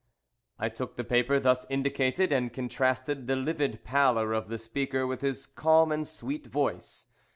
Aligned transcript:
_"I 0.57 0.67
took 0.69 0.95
the 0.95 1.03
paper 1.03 1.39
thus 1.39 1.67
indicated, 1.69 2.31
and 2.31 2.51
contrasted 2.51 3.27
the 3.27 3.35
livid 3.35 3.83
pallor 3.83 4.33
of 4.33 4.47
the 4.47 4.57
speaker 4.57 5.05
with 5.05 5.21
his 5.21 5.45
calm 5.45 5.91
and 5.91 6.07
sweet 6.07 6.47
voice. 6.47 7.05